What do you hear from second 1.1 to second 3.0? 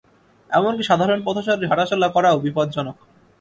পথচারীর হাঁটাচলা করাও বিপজ্জনক।